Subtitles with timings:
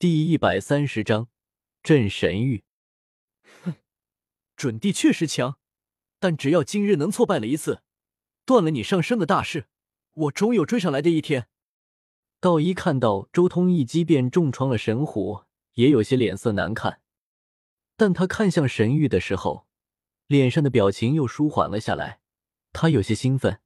[0.00, 1.28] 第一百三十章
[1.82, 2.64] 镇神域。
[3.62, 3.74] 哼，
[4.56, 5.58] 准帝确实强，
[6.18, 7.82] 但只要今日能挫败了一次，
[8.46, 9.66] 断了你上升的大势，
[10.14, 11.48] 我终有追上来的一天。
[12.40, 15.42] 道一看到周通一击便重创了神虎，
[15.74, 17.02] 也有些脸色难看。
[17.98, 19.66] 但他看向神域的时候，
[20.26, 22.20] 脸上的表情又舒缓了下来。
[22.72, 23.60] 他有些兴奋，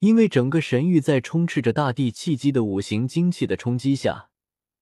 [0.00, 4.27] 因为整个神域在充斥着大地气机的五行精气的冲击下。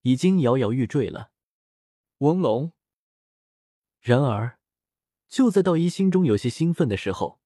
[0.07, 1.31] 已经摇摇欲坠了。
[2.19, 2.71] 翁龙。
[4.01, 4.61] 然而，
[5.27, 7.41] 就在道一心中有些兴奋的时候，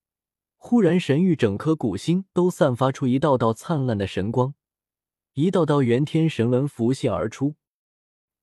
[0.58, 4.52] 忽然神域整颗古星都散发出一道道灿烂的神光，
[5.32, 7.54] 一道道元天神纹浮现而出。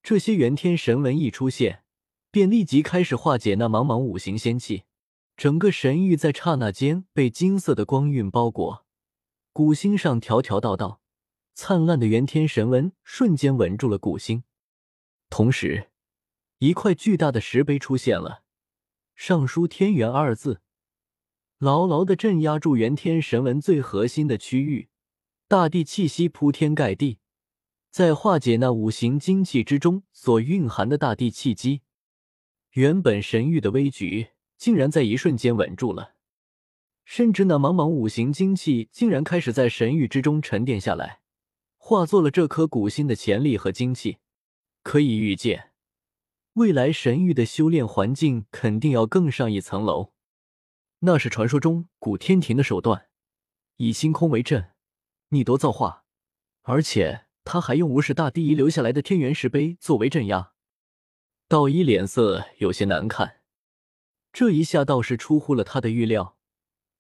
[0.02, 1.84] 这些元天神纹一出现，
[2.32, 4.86] 便立即开始化解那茫茫五行仙气。
[5.36, 8.84] 整个神域在刹那间被金色的光晕包裹，
[9.54, 11.02] 古星上条条道道。
[11.60, 14.44] 灿烂的元天神纹瞬间稳住了古星，
[15.28, 15.90] 同时，
[16.60, 18.44] 一块巨大的石碑出现了，
[19.16, 20.62] 上书“天元”二字，
[21.58, 24.90] 牢牢的镇压住元天神纹最核心的区域。
[25.48, 27.18] 大地气息铺天盖地，
[27.90, 31.82] 在化解那五行精气之中所蕴含的大地气机。
[32.74, 36.14] 原本神域的危局，竟然在一瞬间稳住了，
[37.04, 41.22] 甚至那茫茫五行精气，竟然开始在神域之中沉淀下来。
[41.90, 44.18] 化作了这颗古星的潜力和精气，
[44.84, 45.72] 可以预见，
[46.56, 50.12] 未来神域的修炼环境肯定要更上一层楼。
[51.00, 53.08] 那是传说中古天庭的手段，
[53.78, 54.72] 以星空为阵，
[55.30, 56.04] 逆夺造化，
[56.64, 60.52] 而且他还用无始大帝遗留下来的天元石碑作为镇压。
[61.48, 63.40] 道一脸色有些难看，
[64.34, 66.36] 这一下倒是出乎了他的预料。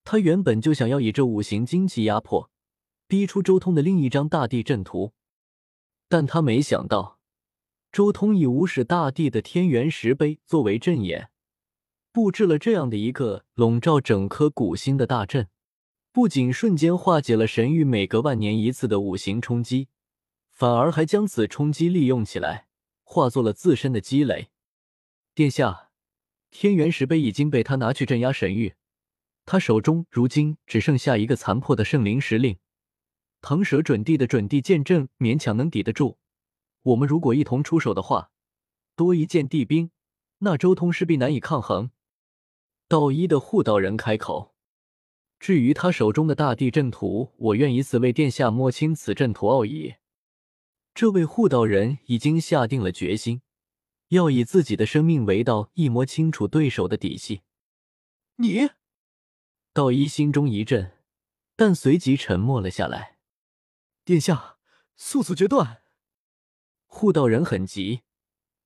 [0.06, 2.50] 他原本就想要以这五行精气压迫。
[3.08, 5.14] 逼出周通的另一张大地阵图，
[6.10, 7.20] 但他没想到，
[7.90, 11.30] 周通以无始大帝的天元石碑作为阵眼，
[12.12, 15.48] 布置了这样的一个笼罩整颗古星的大阵，
[16.12, 19.88] 不仅瞬间化解了神域每隔万年一次的五行冲击，
[20.52, 22.68] 反而还将此冲击利用起来，
[23.06, 24.50] 化作了自身的积累。
[25.34, 25.92] 殿下，
[26.52, 28.74] 天元石碑已经被他拿去镇压神域，
[29.46, 32.58] 他手中如今只剩下一个残破的圣灵石令。
[33.42, 36.18] 腾蛇准地的准地剑阵勉强能抵得住，
[36.84, 38.32] 我们如果一同出手的话，
[38.96, 39.92] 多一件地兵，
[40.40, 41.92] 那周通势必难以抗衡。
[42.88, 44.56] 道一的护道人开口
[45.40, 49.96] ：“至于他手中的大地阵图，我愿以此为殿下摸清此阵图奥义。”
[50.96, 53.42] 这位护道人已经下定了决心，
[54.08, 57.42] 要以自己的生命为道，一摸清楚对手的底细。
[58.38, 58.70] 你，
[59.74, 60.94] 道一心中一震，
[61.56, 63.17] 但随即沉默了下来。
[64.08, 64.56] 殿下，
[64.96, 65.82] 速速决断！
[66.86, 68.04] 护道人很急，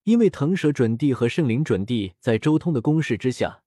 [0.03, 3.63] 因为腾蛇准帝和圣灵准帝在周通的攻势之下，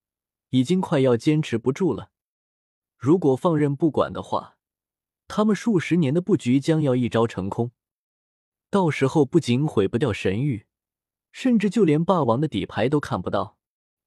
[0.51, 2.13] 已经快要坚持不住了。
[2.97, 4.57] 如果放任不管的话，
[5.27, 7.73] 他们数十年的布局将要一朝成空。
[8.71, 10.67] 到时候不仅毁不掉神域，
[11.33, 13.59] 甚至就连霸王的底牌都看不到。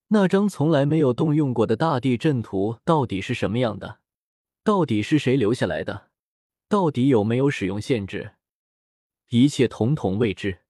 [0.07, 3.99] 那张从来没有动用过的大地阵图到底是什么样的？
[4.63, 6.06] 到底是谁留下来的？
[6.69, 8.35] 到底有没有使用限制？
[9.29, 10.63] 一切统统未知。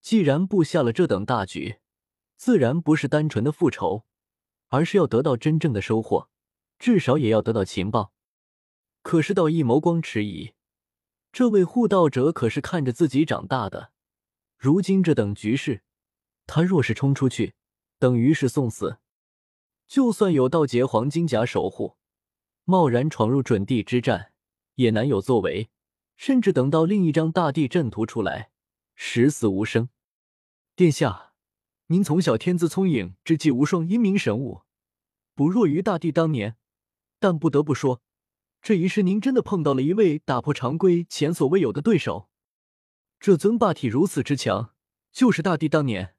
[0.00, 1.80] 既然布下了这等大局，
[2.36, 4.04] 自然不是单纯的复仇，
[4.68, 6.30] 而是要得到真正的收获，
[6.78, 8.12] 至少也要得到情报。
[9.02, 10.54] 可是道一眸光迟疑，
[11.30, 13.92] 这位护道者可是看着自己长大的，
[14.56, 15.82] 如今这等局势，
[16.46, 17.54] 他若是冲出去，
[17.98, 18.96] 等于是送死。
[19.86, 21.98] 就算有道劫黄金甲守护，
[22.64, 24.31] 贸然闯入准地之战。
[24.76, 25.70] 也难有作为，
[26.16, 28.50] 甚至等到另一张大地阵图出来，
[28.94, 29.88] 十死无生。
[30.74, 31.34] 殿下，
[31.86, 34.62] 您从小天资聪颖，智计无双，英明神武，
[35.34, 36.56] 不弱于大帝当年。
[37.18, 38.02] 但不得不说，
[38.60, 42.28] 这一世您真的碰到了一位打破常规、前所未有的对手。
[43.20, 44.74] 这尊霸体如此之强，
[45.12, 46.16] 就是大帝当年。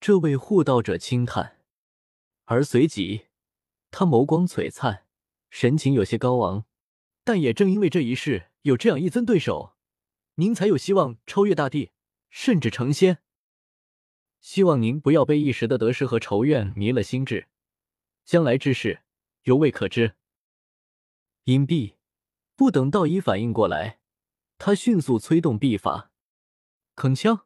[0.00, 1.58] 这位护道者轻叹，
[2.44, 3.26] 而随即
[3.90, 5.06] 他眸光璀璨，
[5.50, 6.64] 神情有些高昂。
[7.28, 9.76] 但也正因为这一世有这样一尊对手，
[10.36, 11.90] 您才有希望超越大帝，
[12.30, 13.18] 甚至成仙。
[14.40, 17.48] 希望您不要被一时的得失和仇怨迷了心智，
[18.24, 19.02] 将来之事
[19.42, 20.14] 犹未可知。
[21.44, 21.96] 隐蔽，
[22.56, 24.00] 不等道一反应过来，
[24.56, 26.10] 他迅速催动臂法，
[26.96, 27.42] 铿锵，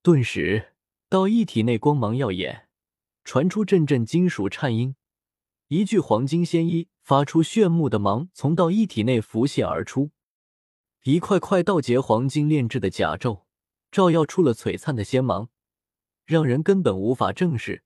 [0.00, 0.72] 顿时
[1.10, 2.70] 道一体内光芒耀眼，
[3.22, 4.96] 传出阵阵金属颤音，
[5.68, 6.88] 一具黄金仙衣。
[7.06, 10.10] 发出炫目的芒，从道一体内浮现而出，
[11.04, 13.44] 一块块道劫黄金炼制的甲胄
[13.92, 15.48] 照耀出了璀璨的仙芒，
[16.24, 17.84] 让人根本无法正视，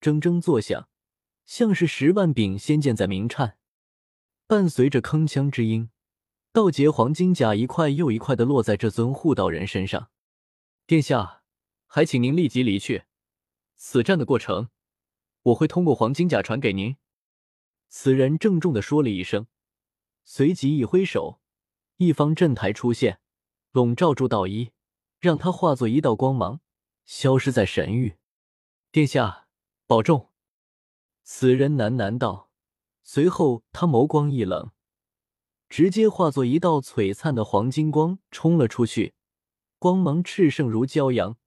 [0.00, 0.88] 铮铮作响，
[1.44, 3.56] 像是十万柄仙剑在鸣颤。
[4.48, 5.90] 伴随着铿锵之音，
[6.52, 10.10] 道劫黄金甲一块又一块的落在这尊护道人身上。
[10.88, 11.44] 殿下，
[11.86, 13.04] 还请您立即离去。
[13.76, 14.70] 此战的过程，
[15.42, 16.96] 我会通过黄金甲传给您。
[17.98, 19.46] 此人郑重的说了一声，
[20.22, 21.40] 随即一挥手，
[21.96, 23.20] 一方阵台出现，
[23.72, 24.70] 笼罩住道一，
[25.18, 26.60] 让他化作一道光芒，
[27.06, 28.18] 消失在神域。
[28.92, 29.48] 殿下，
[29.86, 30.30] 保重。
[31.22, 32.50] 此人喃喃道，
[33.02, 34.72] 随后他眸光一冷，
[35.70, 39.14] 直接化作一道璀璨的黄金光冲了出去，
[39.78, 41.38] 光芒炽盛如骄阳，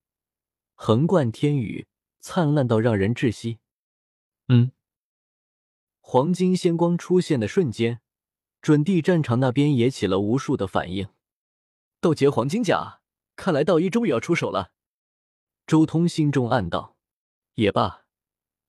[0.74, 1.86] 横贯天宇，
[2.20, 3.60] 灿烂到让人窒息。
[4.48, 4.72] 嗯。
[6.12, 8.02] 黄金仙光出现的瞬间，
[8.64, 11.10] 准地战场那边也起了无数的反应。
[12.02, 13.02] 斗劫黄金甲，
[13.36, 14.72] 看来道一终于要出手了。
[15.68, 16.98] 周通心中暗道：
[17.54, 18.06] 也罢，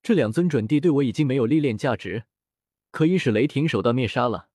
[0.03, 2.25] 这两尊准帝对我已经没有历练价值，
[2.91, 4.49] 可以使雷霆手段灭杀了。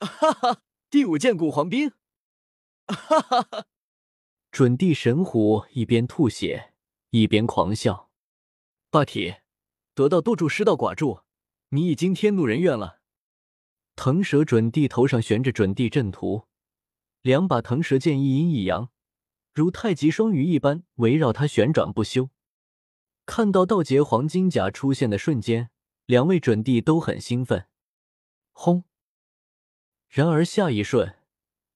[0.00, 1.90] 哈哈，第五件古黄兵！
[2.86, 3.66] 哈哈哈！
[4.50, 6.72] 准帝神虎一边吐血
[7.10, 8.08] 一边狂笑。
[8.88, 9.34] 霸体，
[9.94, 11.23] 得道多助，失道寡助。
[11.74, 13.00] 你已经天怒人怨了。
[13.96, 16.46] 腾蛇准帝头上悬着准帝阵图，
[17.20, 18.90] 两把腾蛇剑一阴一阳，
[19.52, 22.30] 如太极双鱼一般围绕他旋转不休。
[23.26, 25.70] 看到道劫黄金甲出现的瞬间，
[26.06, 27.66] 两位准帝都很兴奋。
[28.52, 28.84] 轰！
[30.08, 31.16] 然而下一瞬，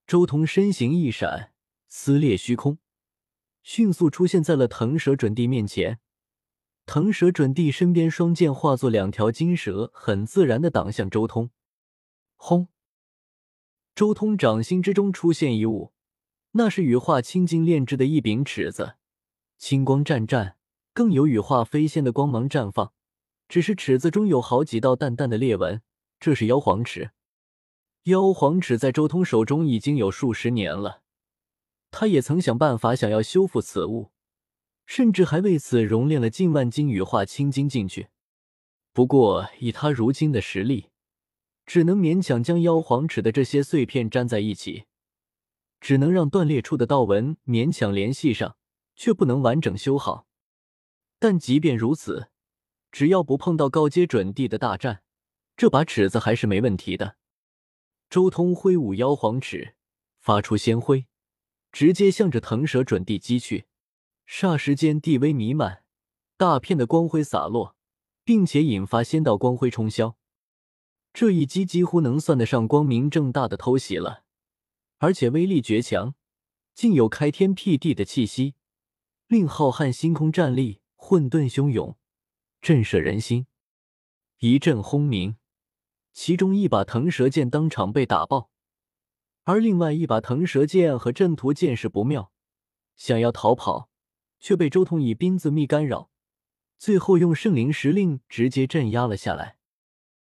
[0.06, 1.52] 周通身形一闪，
[1.88, 2.78] 撕裂虚空，
[3.64, 5.98] 迅速出现在了腾蛇准帝面前。
[6.88, 11.50] 腾蛇准帝身边双剑化作两条金蛇，很自然的挡向周通。
[12.34, 12.68] 轰！
[13.94, 15.92] 周通掌心之中出现一物，
[16.52, 18.94] 那是羽化青金炼制的一柄尺子，
[19.58, 20.56] 青光湛湛，
[20.94, 22.94] 更有羽化飞仙的光芒绽放。
[23.50, 25.82] 只是尺子中有好几道淡淡的裂纹，
[26.18, 27.10] 这是妖皇尺。
[28.04, 31.02] 妖皇尺在周通手中已经有数十年了，
[31.90, 34.10] 他也曾想办法想要修复此物。
[34.88, 38.08] 甚至还为此熔炼了近万斤羽化青金进去。
[38.94, 40.86] 不过以他如今的实力，
[41.66, 44.86] 只能勉强将妖皇尺的这些碎片粘在一起，
[45.78, 48.56] 只能让断裂处的道纹勉强联系上，
[48.96, 50.26] 却不能完整修好。
[51.18, 52.30] 但即便如此，
[52.90, 55.02] 只要不碰到高阶准帝的大战，
[55.54, 57.18] 这把尺子还是没问题的。
[58.08, 59.74] 周通挥舞妖皇尺，
[60.18, 61.06] 发出仙辉，
[61.70, 63.66] 直接向着腾蛇准帝击去。
[64.28, 65.82] 霎时间，地威弥漫，
[66.36, 67.74] 大片的光辉洒落，
[68.24, 70.16] 并且引发仙道光辉冲霄。
[71.14, 74.24] 这一击几乎能算得上光明正大的偷袭了，
[74.98, 76.14] 而且威力绝强，
[76.74, 78.54] 竟有开天辟地的气息，
[79.26, 81.96] 令浩瀚星空战栗，混沌汹涌，
[82.60, 83.46] 震慑人心。
[84.40, 85.36] 一阵轰鸣，
[86.12, 88.50] 其中一把腾蛇剑当场被打爆，
[89.44, 92.30] 而另外一把腾蛇剑和阵图见势不妙，
[92.94, 93.88] 想要逃跑。
[94.40, 96.10] 却被周通以兵字密干扰，
[96.78, 99.57] 最后用圣灵石令直接镇压了下来。